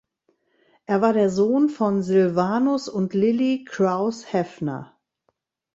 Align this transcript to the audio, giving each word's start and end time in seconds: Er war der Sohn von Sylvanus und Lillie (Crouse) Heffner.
Er 0.87 1.01
war 1.01 1.13
der 1.13 1.29
Sohn 1.29 1.69
von 1.69 2.01
Sylvanus 2.01 2.89
und 2.89 3.13
Lillie 3.13 3.65
(Crouse) 3.65 4.33
Heffner. 4.33 4.97